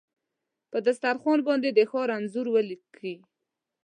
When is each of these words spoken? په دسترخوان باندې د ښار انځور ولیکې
په 0.71 0.77
دسترخوان 0.87 1.39
باندې 1.47 1.69
د 1.71 1.79
ښار 1.89 2.09
انځور 2.17 2.47
ولیکې 2.51 3.15